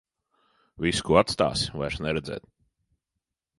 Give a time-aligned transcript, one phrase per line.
[0.85, 2.51] Visu, ko atstāsi, vairs neredzēt.